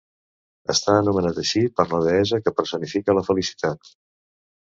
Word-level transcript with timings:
Està 0.73 0.93
anomenat 1.01 1.41
així 1.41 1.61
per 1.81 1.85
la 1.91 1.99
deessa 2.07 2.39
que 2.47 2.55
personifica 2.61 3.17
la 3.19 3.25
felicitat. 3.27 3.93